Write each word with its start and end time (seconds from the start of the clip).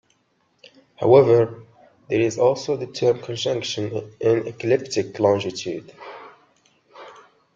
However, 0.95 1.63
there 2.09 2.21
is 2.21 2.39
also 2.39 2.75
the 2.75 2.87
term 2.87 3.21
conjunction 3.21 3.91
in 4.19 4.47
ecliptic 4.47 5.19
longitude. 5.19 5.93